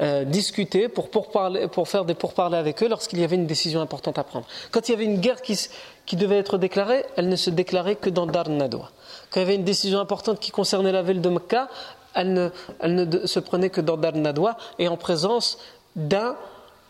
[0.00, 4.18] euh, discuter, pour, pour faire des pourparlers avec eux lorsqu'il y avait une décision importante
[4.18, 4.46] à prendre.
[4.70, 5.58] Quand il y avait une guerre qui,
[6.06, 8.90] qui devait être déclarée, elle ne se déclarait que dans Dar Nadwa.
[9.30, 11.68] Quand il y avait une décision importante qui concernait la ville de Mecca,
[12.14, 15.58] elle ne, se prenait que dans Dar Nadwa et en présence
[15.94, 16.36] d'un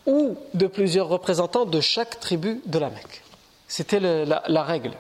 [0.06, 3.22] ou de plusieurs représentants de chaque tribu de la Mecque.
[3.68, 4.92] C'était la, règle.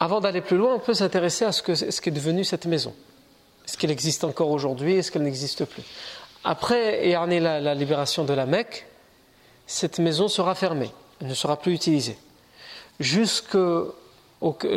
[0.00, 2.92] Avant d'aller plus loin, on peut s'intéresser à ce, que, ce qu'est devenu cette maison.
[3.64, 4.96] Est-ce qu'elle existe encore aujourd'hui?
[4.96, 5.84] Est-ce qu'elle n'existe plus?
[6.44, 8.86] Après la, la libération de la Mecque,
[9.66, 12.18] cette maison sera fermée, elle ne sera plus utilisée.
[12.98, 13.94] Jusqu'au,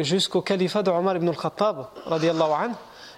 [0.02, 1.88] jusqu'au califat de Omar ibn al-Khattab,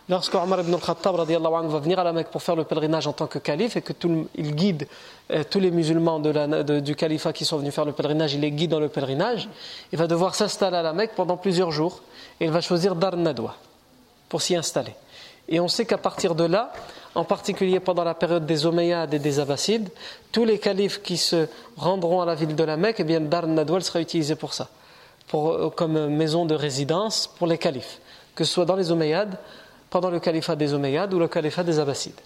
[0.10, 3.28] lorsque Omar ibn al-Khattab va venir à la Mecque pour faire le pèlerinage en tant
[3.28, 3.94] que calife et que
[4.36, 4.88] il guide
[5.32, 8.72] euh, tous les musulmans du califat qui sont venus faire le pèlerinage, il les guide
[8.72, 9.50] dans le pèlerinage,
[9.92, 12.02] il va devoir s'installer à la Mecque pendant plusieurs jours
[12.40, 13.56] et il va choisir Dar Nadwa
[14.30, 14.96] pour s'y installer.
[15.50, 16.72] Et on sait qu'à partir de là,
[17.16, 19.90] en particulier pendant la période des Omeyyades et des Abbasides,
[20.32, 23.48] tous les califes qui se rendront à la ville de la Mecque, eh bien Dar
[23.48, 24.70] Nadwa sera utilisé pour ça,
[25.34, 28.00] euh, comme maison de résidence pour les califes,
[28.36, 29.38] que ce soit dans les Omeyyades
[29.90, 32.20] pendant le califat des Omeyyades ou le califat des Abbassides.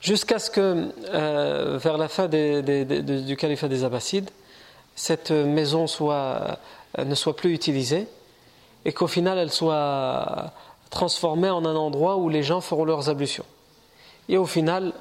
[0.00, 4.30] Jusqu'à ce que, euh, vers la fin du califat des Abbassides,
[4.94, 6.54] cette maison euh,
[6.98, 8.06] ne soit plus utilisée
[8.84, 10.52] et qu'au final elle soit
[10.90, 13.46] transformée en un endroit où les gens feront leurs ablutions.
[14.28, 14.92] et au final,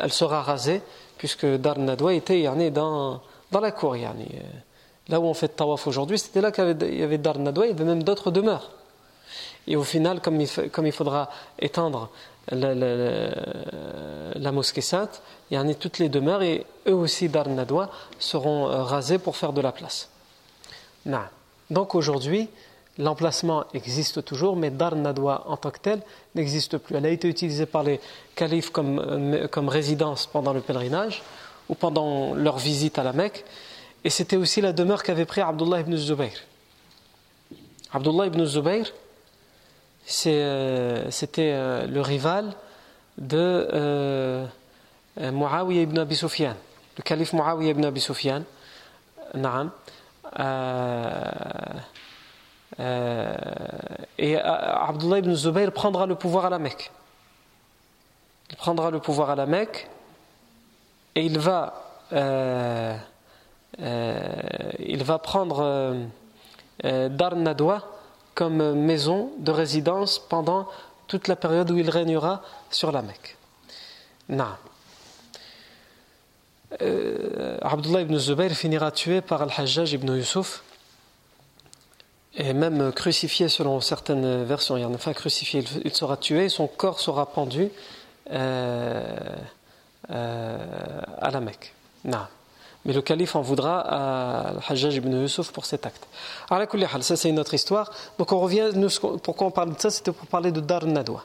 [0.00, 0.80] elle sera rasée,
[1.18, 3.96] puisque Dar Nadwa était dans, dans la cour.
[5.08, 7.72] Là où on fait tawaf aujourd'hui, c'était là qu'il y avait Dar Nadwa, il y
[7.72, 8.70] avait même d'autres demeures.
[9.68, 12.10] Et au final, comme il, faudra étendre
[12.50, 17.90] la, mosquée sainte, il y en a toutes les demeures et eux aussi Dar Nadwa
[18.18, 20.08] seront euh, rasés pour faire de la place.
[21.70, 22.48] Donc aujourd'hui,
[22.98, 26.00] l'emplacement existe toujours, mais Dar Nadwa en tant que tel
[26.34, 26.96] n'existe plus.
[26.96, 28.00] Elle a été utilisée par les
[28.34, 31.22] califes comme, euh, comme résidence pendant le pèlerinage
[31.68, 33.44] ou pendant leur visite à la Mecque.
[34.06, 36.38] Et c'était aussi la demeure qu'avait pris Abdullah ibn Zubayr.
[37.92, 38.86] Abdullah ibn Zubayr,
[40.26, 42.52] euh, c'était euh, le rival
[43.18, 44.46] de euh,
[45.18, 46.54] Muawiyah ibn Abi Sufyan,
[46.96, 48.44] le calife Muawiyah ibn Abi Sufyan.
[54.18, 56.92] Et Abdullah ibn Zubayr prendra le pouvoir à la Mecque.
[58.50, 59.90] Il prendra le pouvoir à la Mecque
[61.16, 61.74] et il va,
[63.78, 65.96] il va prendre
[66.82, 67.82] Dar Nadwa
[68.34, 70.66] comme maison de résidence pendant
[71.06, 73.36] toute la période où il régnera sur la Mecque.
[76.82, 80.64] Euh, Abdullah ibn Zubayr finira tué par Al-Hajjaj ibn Yusuf
[82.34, 84.76] et même crucifié selon certaines versions.
[84.76, 87.70] Il a crucifié, il sera tué, son corps sera pendu
[88.30, 89.36] euh,
[90.10, 91.72] euh, à la Mecque.
[92.04, 92.26] Non.
[92.86, 96.06] Mais le calife en voudra à Hajjaj ibn Yusuf pour cet acte.
[96.48, 96.68] Alors,
[97.00, 97.90] ça c'est une autre histoire.
[98.16, 98.70] Donc on revient,
[99.24, 101.24] pourquoi on parle de ça C'était pour parler de Dar Nadwa.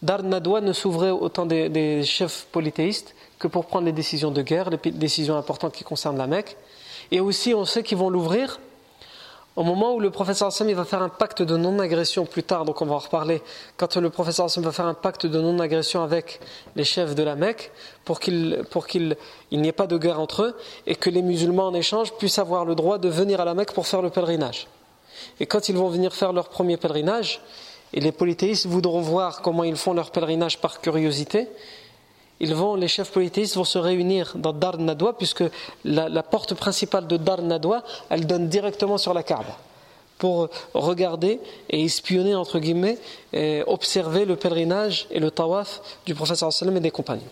[0.00, 4.40] Dar Nadwa ne s'ouvrait autant des, des, chefs polythéistes que pour prendre les décisions de
[4.40, 6.56] guerre, les décisions importantes qui concernent la Mecque.
[7.10, 8.60] Et aussi, on sait qu'ils vont l'ouvrir
[9.60, 12.80] au moment où le professeur Hassan va faire un pacte de non-agression plus tard, donc
[12.80, 13.42] on va en reparler,
[13.76, 16.40] quand le professeur Hassan va faire un pacte de non-agression avec
[16.76, 17.70] les chefs de la Mecque
[18.06, 19.18] pour qu'il pour qu'il
[19.52, 22.64] n'y ait pas de guerre entre eux et que les musulmans en échange puissent avoir
[22.64, 24.66] le droit de venir à la Mecque pour faire le pèlerinage.
[25.40, 27.42] Et quand ils vont venir faire leur premier pèlerinage,
[27.92, 31.48] et les polythéistes voudront voir comment ils font leur pèlerinage par curiosité,
[32.40, 35.44] ils vont, les chefs polythéistes vont se réunir dans Dar Nadwa, puisque
[35.84, 39.58] la, porte principale de Dar Nadwa, elle donne directement sur la Kaaba,
[40.16, 42.98] pour regarder et espionner, entre guillemets,
[43.34, 47.22] et observer le pèlerinage et le tawaf du professeur sallam et des compagnons.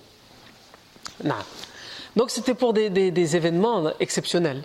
[2.15, 4.63] Donc c'était pour des, événements exceptionnels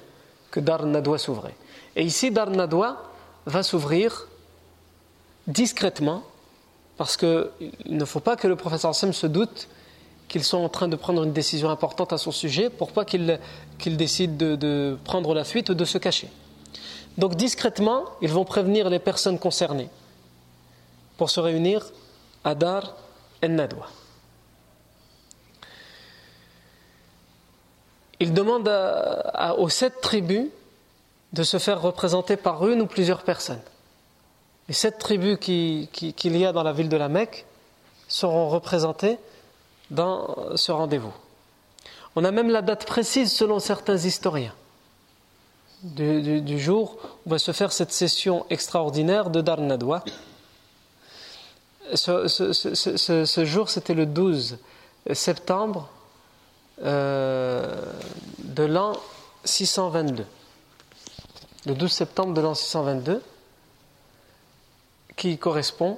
[0.51, 1.55] que Dar Nadwa s'ouvrait.
[1.95, 3.01] Et ici, Dar Nadwa
[3.45, 4.27] va s'ouvrir
[5.47, 6.23] discrètement,
[6.97, 7.49] parce qu'il
[7.85, 9.69] ne faut pas que le professeur sallam se doute
[10.33, 13.37] qu'ils sont en train de prendre une décision importante à son sujet pour pas qu'ils
[13.85, 16.27] décident de, prendre la fuite ou de se cacher.
[17.19, 19.89] Donc discrètement, ils vont prévenir les personnes concernées
[21.17, 21.85] pour se réunir
[22.43, 22.95] à Dar
[23.43, 23.85] el-Nadwa.
[28.19, 28.73] Ils demandent
[29.59, 30.47] aux sept tribus
[31.33, 33.61] de se faire représenter par une ou plusieurs personnes.
[34.67, 37.45] Les sept tribus qu'il y a dans la ville de la Mecque
[38.07, 39.19] seront représentées
[39.93, 41.13] dans ce rendez-vous.
[42.15, 44.53] On a même la date précise selon certains historiens
[45.83, 50.03] du, jour où va se faire cette session extraordinaire de Dar Nadwa.
[51.93, 54.57] Ce, jour, c'était le 12
[55.13, 55.89] septembre
[56.83, 57.75] euh,
[58.39, 58.93] de l'an
[59.43, 60.25] 622.
[61.65, 63.21] Le 12 septembre de l'an 622,
[65.15, 65.97] qui correspond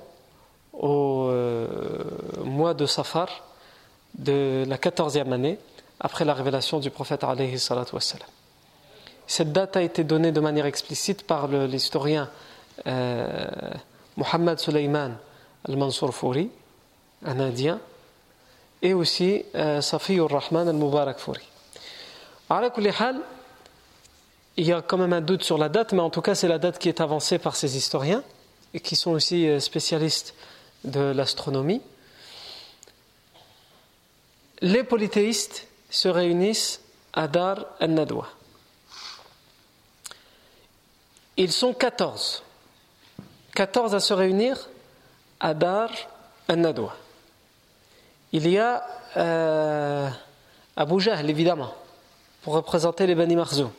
[0.73, 1.67] au euh,
[2.43, 3.29] mois de Safar,
[4.17, 5.57] de la quatorzième année
[5.99, 7.57] après la révélation du prophète alayhi
[9.27, 12.29] Cette date a été donnée de manière explicite par l'historien
[12.87, 13.47] euh,
[14.17, 15.17] Muhammad Sulaiman
[15.67, 16.49] al-Mansur Fouri,
[17.25, 17.79] un Indien,
[18.81, 21.41] et aussi euh, Safiyur Rahman al-Mubarak Fouri.
[24.57, 26.47] Il y a quand même un doute sur la date, mais en tout cas c'est
[26.47, 28.23] la date qui est avancée par ces historiens
[28.73, 30.35] et qui sont aussi euh, spécialistes
[30.83, 31.81] de l'astronomie
[34.61, 36.81] les polythéistes se réunissent
[37.13, 38.27] à Dar al-Nadwa.
[41.37, 42.43] Ils sont 14.
[43.53, 44.69] 14 à se réunir
[45.39, 45.89] à Dar
[46.47, 46.95] al-Nadwa.
[48.31, 48.85] Il y a
[49.17, 50.09] euh,
[50.75, 51.73] Abu Jahl, évidemment,
[52.41, 53.71] pour représenter les Bani Marzoum.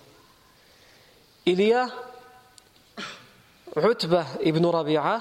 [1.45, 1.87] Il y a
[3.77, 5.21] Utbah ibn Rabi'a,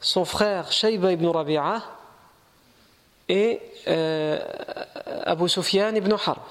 [0.00, 1.82] son frère Shayba ibn Rabi'a,
[3.28, 4.38] et euh,
[5.24, 6.42] Abu Sufyan ibn Harb.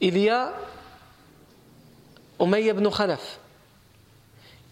[0.00, 0.52] Il y a
[2.40, 3.38] Umayya ibn Khalaf.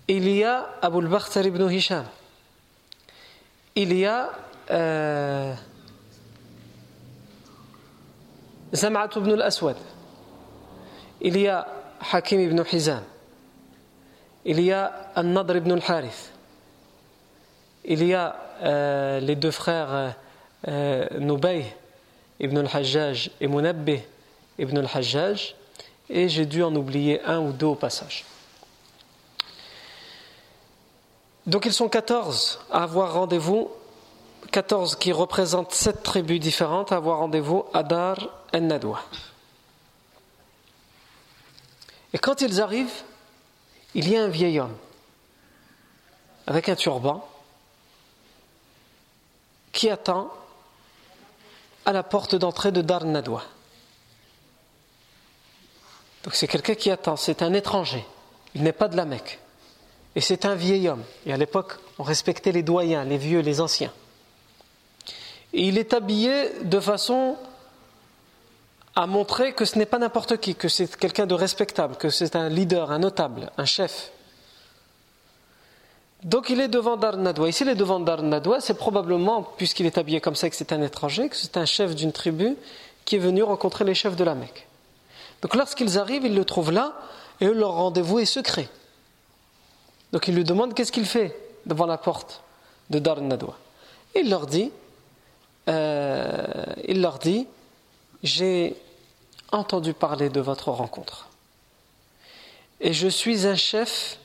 [0.08, 2.04] Il y a Abu al-Bakhtar ibn Hisham.
[3.74, 4.30] Il y a
[4.70, 5.54] euh,
[8.72, 9.76] Zam'at ibn al-Aswad.
[11.20, 11.66] Il y a
[12.12, 13.02] Hakim ibn Hizam.
[14.44, 16.32] Il y a An-Nadr ibn al-Harith.
[17.84, 20.16] Il y a euh, les deux frères
[20.68, 21.64] euh, Nubay
[22.40, 24.00] ibn al-Hajjaj et Munabbih
[24.58, 25.54] ibn al-Hajjaj.
[26.10, 28.24] Et j'ai dû en oublier un ou deux au passage.
[31.46, 33.70] Donc ils sont 14 à avoir rendez-vous,
[34.50, 38.16] 14 qui représentent sept tribus différentes à avoir rendez-vous à Dar
[38.52, 39.00] el-Nadwa.
[42.12, 43.02] Et quand ils arrivent,
[43.94, 44.76] il y a un vieil homme
[46.46, 47.26] avec un turban
[49.72, 50.30] qui attend
[51.86, 53.42] à la porte d'entrée de Dar Nadwa.
[56.24, 58.04] Donc c'est quelqu'un qui attend, c'est un étranger,
[58.54, 59.40] il n'est pas de la Mecque.
[60.16, 61.02] Et c'est un vieil homme.
[61.26, 63.92] Et à l'époque, on respectait les doyens, les vieux, les anciens.
[65.52, 67.36] Et il est habillé de façon
[68.96, 72.36] à montrer que ce n'est pas n'importe qui, que c'est quelqu'un de respectable, que c'est
[72.36, 74.12] un leader, un notable, un chef.
[76.24, 77.48] Donc il est devant Dar Nadwa.
[77.50, 78.20] Ici, il est devant Dar
[78.60, 81.94] c'est probablement, puisqu'il est habillé comme ça, que c'est un étranger, que c'est un chef
[81.94, 82.56] d'une tribu
[83.04, 84.66] qui est venu rencontrer les chefs de la Mecque.
[85.42, 86.94] Donc lorsqu'ils arrivent, ils le trouvent là,
[87.42, 88.68] et leur rendez-vous est secret.
[90.12, 92.42] Donc il lui demande qu'est-ce qu'il fait devant la porte
[92.88, 93.18] de Dar.
[94.14, 94.72] Il leur dit,
[95.68, 97.46] euh, il leur dit,
[98.22, 98.76] j'ai
[99.52, 101.28] entendu parler de votre rencontre.
[102.80, 104.18] Et je suis un chef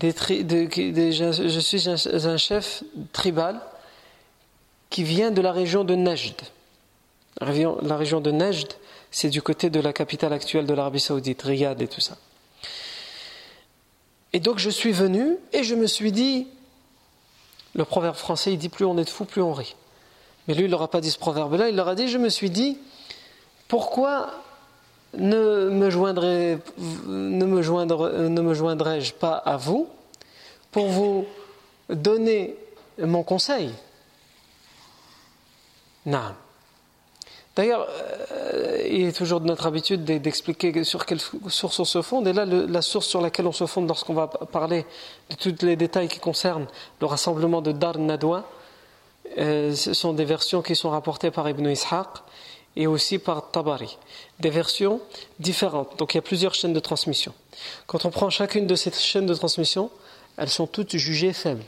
[0.00, 3.60] je suis un, chef tribal
[4.90, 6.40] qui vient de la région de Najd.
[7.40, 8.72] La région de Najd,
[9.10, 12.16] c'est du côté de la capitale actuelle de l'Arabie Saoudite, Riyad et tout ça.
[14.32, 16.46] Et donc je suis venu et je me suis dit,
[17.74, 19.76] le proverbe français il dit plus on est de fou, plus on rit.
[20.48, 22.50] Mais lui il n'aura pas dit ce proverbe-là, il leur a dit, je me suis
[22.50, 22.78] dit,
[23.68, 24.41] pourquoi
[25.14, 26.58] ne me, joindrai-je
[29.12, 29.88] pas à vous
[30.70, 31.26] pour vous
[31.88, 32.56] donner
[32.98, 33.72] mon conseil?
[36.06, 36.34] Non.
[37.54, 37.86] D'ailleurs,
[38.32, 42.26] euh, il est toujours de notre habitude d'expliquer sur quelle source on se fonde.
[42.26, 44.86] Et là, la source sur laquelle on se fonde lorsqu'on va parler
[45.28, 46.66] de tous les détails qui concernent
[47.00, 48.48] le rassemblement de Dar Nadwa,
[49.38, 52.08] euh, ce sont des versions qui sont rapportées par Ibn Ishaq
[52.76, 53.98] et aussi par Tabari.
[54.40, 55.00] Des versions
[55.38, 55.98] différentes.
[55.98, 57.34] Donc il y a plusieurs chaînes de transmission.
[57.86, 59.90] Quand on prend chacune de ces chaînes de transmission,
[60.36, 61.64] elles sont toutes jugées faibles.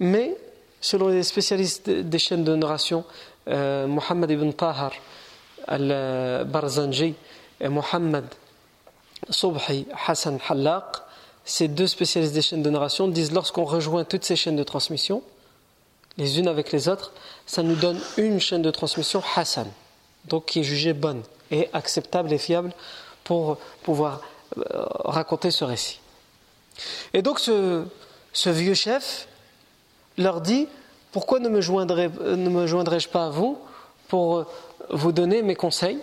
[0.00, 0.36] Mais,
[0.80, 3.04] selon les spécialistes des chaînes de narration,
[3.48, 4.92] euh, Muhammad ibn Tahar
[5.66, 7.14] al-Barzanji
[7.60, 8.24] et Muhammad
[9.30, 10.84] Subhi Hassan Hallaq,
[11.44, 15.22] ces deux spécialistes des chaînes de narration, disent lorsqu'on rejoint toutes ces chaînes de transmission,
[16.16, 17.12] les unes avec les autres,
[17.46, 19.70] ça nous donne une chaîne de transmission Hassan,
[20.26, 22.72] donc qui est jugée bonne et acceptable et fiable
[23.24, 24.20] pour pouvoir
[24.58, 24.62] euh,
[25.04, 26.00] raconter ce récit.
[27.12, 27.84] Et donc ce,
[28.32, 29.28] ce vieux chef
[30.18, 30.68] leur dit
[31.12, 33.58] pourquoi ne me, joindrai-je pas à vous
[34.08, 34.46] pour euh,
[34.90, 35.98] vous donner mes conseils?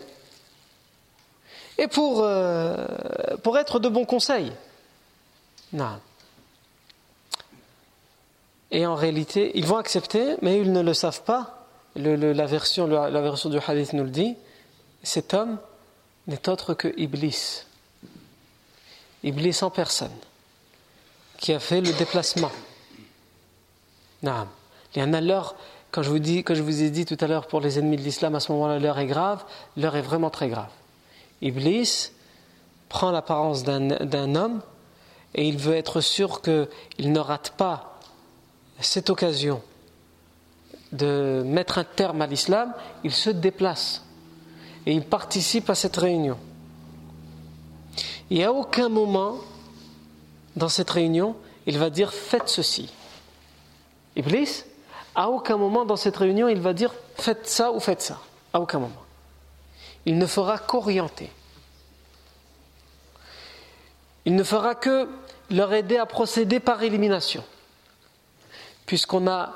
[1.77, 2.85] Et pour, euh,
[3.41, 4.51] pour être de bons conseils?
[5.71, 5.99] Non.
[8.71, 11.65] Et en réalité, ils vont accepter, mais ils ne le savent pas.
[11.95, 14.35] la, version, la version du hadith nous le dit.
[15.03, 15.57] Cet homme
[16.27, 17.63] n'est autre que Iblis.
[19.23, 20.15] Iblis en personne,
[21.37, 22.51] qui a fait le déplacement.
[24.23, 24.47] Non.
[24.95, 25.55] Il y en a l'heure,
[25.91, 28.39] quand dis, je vous ai dit tout à l'heure pour les ennemis de l'islam, à
[28.39, 29.43] ce moment-là, l'heure est grave,
[29.77, 30.69] l'heure est vraiment très grave.
[31.41, 32.11] Iblis
[32.89, 34.61] prend l'apparence d'un homme
[35.35, 37.88] et il veut être sûr qu'il ne rate pas
[38.81, 39.61] cette occasion
[40.91, 44.03] de mettre un terme à l'islam, il se déplace
[44.85, 46.37] et il participe à cette réunion.
[48.31, 49.37] Et à aucun moment
[50.55, 52.91] dans cette réunion, il va dire faites ceci.
[54.15, 54.63] Iblis,
[55.15, 58.19] à aucun moment dans cette réunion, il va dire faites ça ou faites ça.
[58.53, 59.03] À aucun moment.
[60.05, 61.29] Il ne fera qu'orienter.
[64.25, 65.09] Il ne fera que
[65.49, 67.43] leur aider à procéder par élimination.
[68.89, 69.51] Puisqu'on a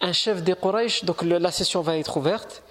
[0.00, 2.64] un chef des Quraysh, donc la session va être ouverte,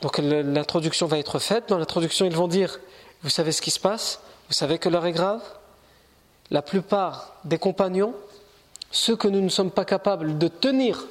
[0.00, 1.68] donc l'introduction va être faite.
[1.70, 2.78] Dans l'introduction, ils vont dire
[3.24, 4.20] Vous savez ce qui se passe?
[4.46, 5.42] Vous savez que l'heure est grave?
[6.52, 8.14] La plupart des compagnons,
[8.92, 11.04] ceux que nous ne sommes pas capables de tenir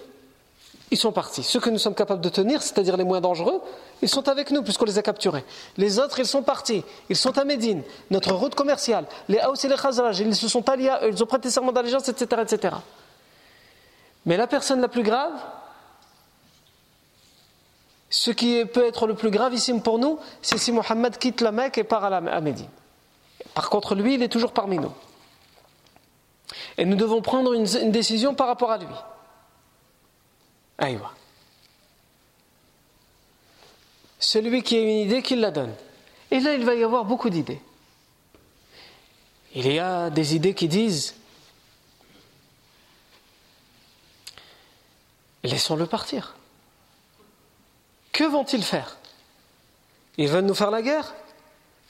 [0.89, 1.43] ils sont partis.
[1.43, 3.61] Ceux que nous sommes capables de tenir, c'est-à-dire les moins dangereux,
[4.01, 5.43] ils sont avec nous puisqu'on les a capturés.
[5.75, 6.83] Les autres, ils sont partis.
[7.09, 9.05] Ils sont à Médine, notre route commerciale.
[9.27, 12.41] Les Haus et les Khazraj, ils se sont alliés ils ont prêté serment d'allégeance, etc.,
[12.41, 12.75] etc.
[14.25, 15.33] Mais la personne la plus grave,
[18.09, 21.77] Ce qui peut être le plus gravissime pour nous, c'est si Mohammed quitte la Mecque
[21.77, 22.69] et part à, la, Médine.
[23.53, 24.91] Par contre, lui, il est toujours parmi nous.
[26.77, 28.87] Et nous devons prendre une, décision par rapport à lui.
[30.79, 31.11] Aïwa.
[34.17, 35.73] Celui qui a une idée, qu'il la donne.
[36.31, 37.61] Et là, il va y avoir beaucoup d'idées.
[39.53, 41.15] Il y a des idées qui disent
[45.43, 46.35] laissons-le partir.
[48.11, 48.97] Que vont-ils faire?
[50.17, 51.13] Ils veulent nous faire la guerre?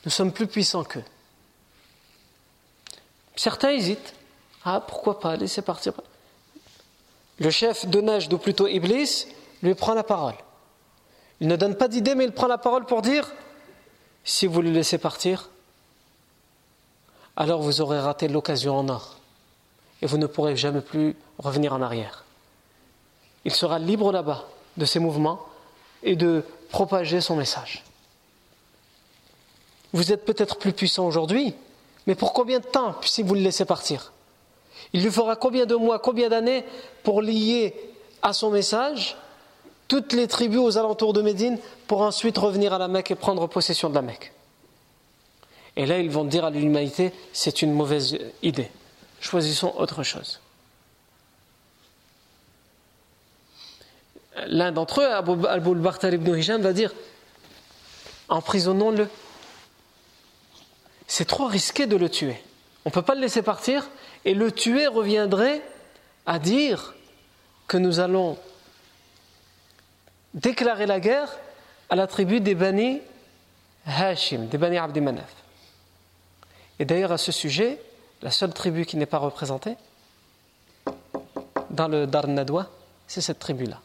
[0.06, 1.04] Nous sommes plus puissants qu'eux.
[3.36, 4.14] Certains hésitent.
[4.64, 5.94] Ah, pourquoi pas Laissez partir.
[7.40, 9.28] Le chef de neige, ou plutôt Iblis,
[9.64, 10.36] lui prend la parole.
[11.40, 13.32] Il ne donne pas d'idée, mais il prend la parole pour dire
[14.24, 15.50] si vous le laissez partir,
[17.36, 19.18] alors vous aurez raté l'occasion en or
[20.02, 22.26] et vous ne pourrez jamais plus revenir en arrière.
[23.46, 25.40] Il sera libre là-bas de ses mouvements
[26.04, 27.84] et de propager son message.
[29.92, 31.56] Vous êtes peut-être plus puissant aujourd'hui,
[32.06, 34.14] mais pour combien de temps si vous le laissez partir?
[34.94, 36.64] Il lui fera combien de mois, combien d'années
[37.04, 37.76] pour lier
[38.22, 39.18] à son message
[39.88, 43.48] toutes les tribus aux alentours de Médine pour ensuite revenir à la Mecque et prendre
[43.48, 44.32] possession de la Mecque?
[45.76, 48.70] Et là, ils vont dire à l'humanité, c'est une mauvaise idée.
[49.20, 50.40] Choisissons autre chose.
[54.48, 55.60] L'un d'entre eux, Abu al
[56.14, 56.94] ibn va dire
[58.30, 59.10] emprisonnons-le.
[61.08, 62.42] C'est trop risqué de le tuer.
[62.86, 63.90] On ne peut pas le laisser partir
[64.26, 65.62] et le tuer reviendrait
[66.26, 66.94] à dire
[67.68, 68.38] que nous allons
[70.34, 71.36] déclarer la guerre
[71.90, 73.02] à la tribu des Bani
[73.86, 75.34] Hashim, des Bani Abdi Manaf.
[76.78, 77.82] Et d'ailleurs, à ce sujet,
[78.22, 79.76] la seule tribu qui n'est pas représentée
[81.72, 82.70] dans le Dar Nadwa,
[83.08, 83.82] c'est cette tribu-là.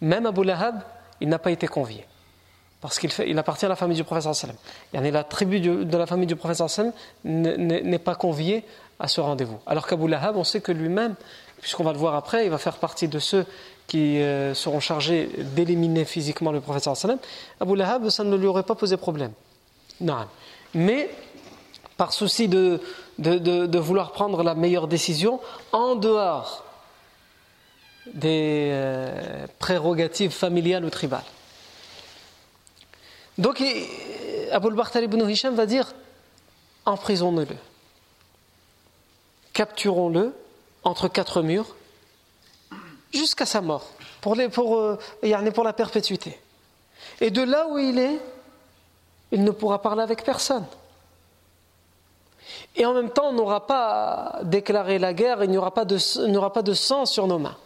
[0.00, 0.80] Même Abu Lahab,
[1.20, 2.06] il n'a pas été convié.
[2.80, 4.56] Parce qu'il il appartient à la famille du prophète sallam.
[4.92, 6.92] La tribu de la famille du prophète sallam
[7.24, 8.64] n'est pas conviée
[8.98, 9.58] à ce rendez-vous.
[9.66, 11.14] Alors qu'Abu Lahab, on sait que lui-même,
[11.60, 13.46] puisqu'on va le voir après, il va faire partie de ceux
[13.86, 17.18] qui euh, seront chargés d'éliminer physiquement le prophète sallam.
[17.60, 19.32] Abu Lahab, ça ne lui aurait pas posé problème.
[20.00, 20.26] Non.
[20.74, 21.08] Mais
[21.96, 22.80] par souci de,
[23.18, 25.40] de, vouloir prendre la meilleure décision
[25.72, 26.64] en dehors
[28.06, 31.24] des euh, prérogatives familiales ou tribales.
[33.38, 33.62] Donc
[34.50, 35.92] Abu al ibn Hisham va dire
[36.84, 37.56] emprisonnons-le,
[39.52, 40.34] capturons-le
[40.84, 41.76] entre quatre murs
[43.12, 43.90] jusqu'à sa mort,
[44.20, 44.98] pour, les, pour, euh,
[45.54, 46.38] pour la perpétuité.
[47.20, 48.20] Et de là où il est,
[49.30, 50.66] il ne pourra parler avec personne.
[52.76, 56.74] Et en même temps, on n'aura pas déclaré la guerre, il n'y aura, pas de
[56.74, 57.56] sang sur nos mains.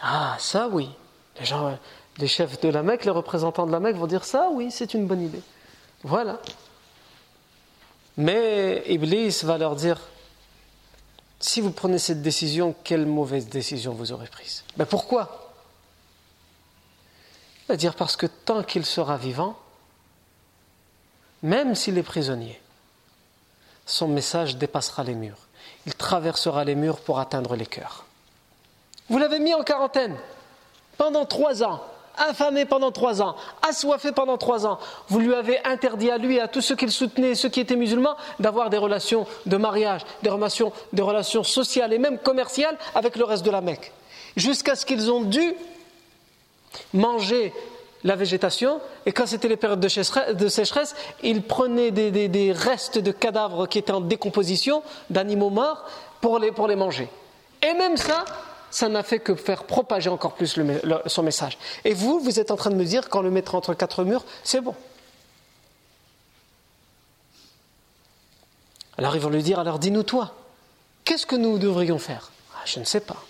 [0.00, 0.88] Ah, ça oui.
[1.38, 1.78] Les gens,
[2.18, 4.94] les chefs de la Mecque, les représentants de la Mecque vont dire ça, oui, c'est
[4.94, 5.42] une bonne idée.
[6.02, 6.40] Voilà.
[8.16, 9.98] Mais Iblis va leur dire
[11.40, 14.64] si vous prenez cette décision, quelle mauvaise décision vous aurez prise?
[14.76, 15.52] Ben Pourquoi?
[17.62, 19.58] Il va dire parce que tant qu'il sera vivant,
[21.42, 22.60] même s'il est prisonnier,
[23.84, 25.38] son message dépassera les murs.
[25.86, 28.06] Il traversera les murs pour atteindre les cœurs.
[29.08, 30.16] Vous l'avez mis en quarantaine
[30.96, 31.80] pendant trois ans,
[32.16, 33.36] affamé pendant trois ans,
[33.68, 34.78] assoiffé pendant trois ans.
[35.08, 37.76] Vous lui avez interdit à lui et à tous ceux qu'il soutenait, ceux qui étaient
[37.76, 43.16] musulmans, d'avoir des relations de mariage, des relations, des relations sociales et même commerciales avec
[43.16, 43.92] le reste de la Mecque.
[44.36, 45.54] Jusqu'à ce qu'ils ont dû
[46.92, 47.52] manger
[48.04, 53.66] la végétation, et quand c'était les périodes de sécheresse, ils prenaient des, restes de cadavres
[53.66, 55.84] qui étaient en décomposition, d'animaux morts,
[56.20, 57.08] pour les, pour les manger.
[57.62, 58.24] Et même ça,
[58.74, 60.58] ça n'a fait que faire propager encore plus
[61.06, 61.58] son message.
[61.84, 64.24] Et vous, vous êtes en train de me dire qu'en le mettre entre quatre murs,
[64.42, 64.74] c'est bon.
[68.98, 70.34] Alors ils vont lui dire, alors dis-nous toi,
[71.04, 72.32] qu'est-ce que nous devrions faire?
[72.56, 73.22] Ah, Je ne sais pas.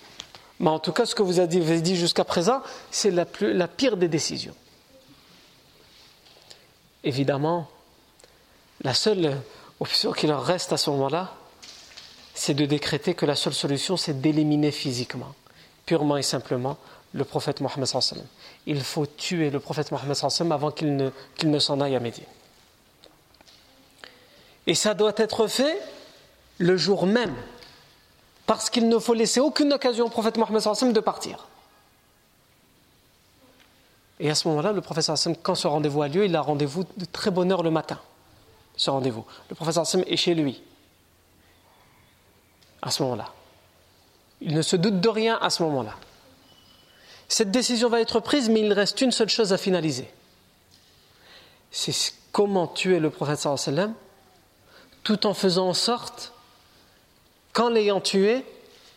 [0.60, 4.08] Mais en tout cas, ce que vous avez dit jusqu'à présent, c'est la pire des
[4.08, 4.54] décisions.
[7.02, 7.68] Évidemment,
[8.80, 9.36] la seule
[9.78, 11.34] option qui leur reste à ce moment-là,
[12.34, 15.34] c'est de décréter que la seule solution, c'est d'éliminer physiquement,
[15.86, 16.76] purement et simplement,
[17.12, 18.26] le prophète Mohammed sallam.
[18.66, 22.00] Il faut tuer le prophète Mohammed sallam avant qu'il ne, qu'il ne s'en aille à
[22.00, 22.24] Médine.
[24.66, 25.78] Et ça doit être fait
[26.58, 27.34] le jour même,
[28.46, 31.46] parce qu'il ne faut laisser aucune occasion au prophète Mohammed sallam de partir.
[34.20, 36.84] Et à ce moment-là, le professeur Hassan, quand ce rendez-vous a lieu, il a rendez-vous
[36.96, 37.98] de très bonne heure le matin.
[38.76, 39.24] Ce rendez-vous.
[39.48, 40.62] Le professeur Hassan est chez lui.
[42.84, 43.32] À ce moment-là.
[44.42, 45.94] Il ne se doute de rien à ce moment-là.
[47.28, 50.08] Cette décision va être prise, mais il reste une seule chose à finaliser.
[51.70, 53.94] C'est comment tuer le prophète sallam
[55.02, 56.32] tout en faisant en sorte
[57.52, 58.44] qu'en l'ayant tué,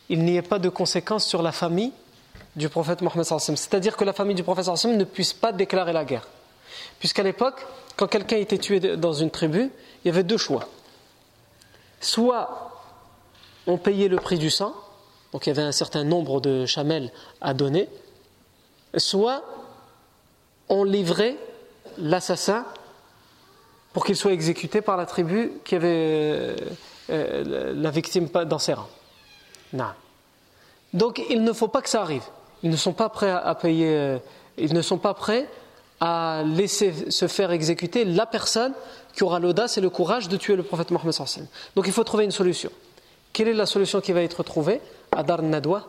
[0.09, 1.91] il n'y ait pas de conséquences sur la famille
[2.55, 6.27] du prophète Mohammed C'est-à-dire que la famille du prophète ne puisse pas déclarer la guerre.
[6.99, 7.65] Puisqu'à l'époque,
[7.95, 9.71] quand quelqu'un était tué dans une tribu,
[10.03, 10.67] il y avait deux choix.
[12.01, 12.76] Soit
[13.67, 14.73] on payait le prix du sang,
[15.31, 17.11] donc il y avait un certain nombre de chamelles
[17.41, 17.89] à donner,
[18.95, 19.43] soit
[20.69, 21.35] on livrait
[21.97, 22.65] l'assassin
[23.93, 26.55] pour qu'il soit exécuté par la tribu qui avait euh,
[27.09, 28.89] euh, la victime dans ses rangs.
[29.73, 29.85] Non.
[30.93, 32.23] Donc il ne faut pas que ça arrive.
[32.63, 34.17] Ils ne sont pas prêts à payer, euh,
[34.57, 35.47] ils ne sont pas prêts
[35.99, 38.73] à laisser se faire exécuter la personne
[39.13, 41.13] qui aura l'audace et le courage de tuer le prophète Mohammed.
[41.75, 42.71] Donc il faut trouver une solution.
[43.37, 44.81] Quelle est la solution qui va être trouvée
[45.11, 45.83] à Dar Nadwa?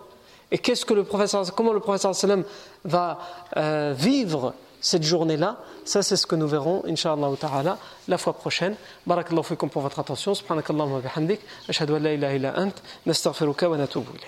[0.50, 2.12] Et qu'est-ce que le professeur, comment le professeur
[2.84, 3.18] va
[3.56, 5.56] euh, vivre cette journée-là?
[5.86, 8.76] Ça, c'est ce que nous verrons, Inch'Allah ta'ala, la fois prochaine.
[9.06, 10.34] Barakallahu fikum pour votre attention.
[10.34, 11.40] Subhanakallahumma bihamdik.
[11.70, 12.72] Ashhadu an la ilaha illa ant.
[13.06, 14.10] Nastaghfiruka wa natubu